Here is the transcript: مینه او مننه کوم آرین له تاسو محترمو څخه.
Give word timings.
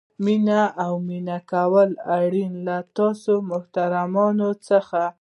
مینه 0.23 0.61
او 0.83 0.93
مننه 1.07 1.37
کوم 1.49 1.91
آرین 2.17 2.53
له 2.67 2.77
تاسو 2.97 3.33
محترمو 3.49 4.27
څخه. 4.67 5.03